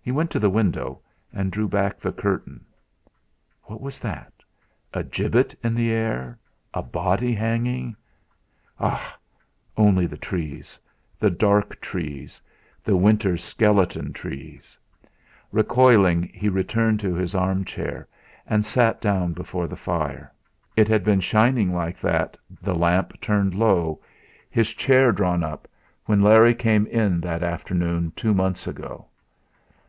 [0.00, 1.00] He went to the window
[1.34, 2.64] and drew back the curtain.
[3.64, 4.32] What was that?
[4.94, 6.38] A gibbet in the air,
[6.72, 7.94] a body hanging?
[8.80, 9.18] Ah!
[9.76, 10.78] Only the trees
[11.20, 12.40] the dark trees
[12.84, 14.78] the winter skeleton trees!
[15.52, 18.08] Recoiling, he returned to his armchair
[18.46, 20.32] and sat down before the fire.
[20.74, 24.00] It had been shining like that, the lamp turned low,
[24.48, 25.68] his chair drawn up,
[26.06, 29.04] when Larry came in that afternoon two months ago.